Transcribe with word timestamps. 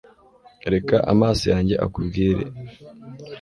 reka 0.73 0.95
amaso 1.11 1.43
yanjye 1.53 1.75
akubwire 1.85 2.43